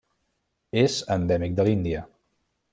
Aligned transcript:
És 0.85 0.95
endèmic 1.17 1.55
de 1.61 1.69
l'Índia. 1.69 2.05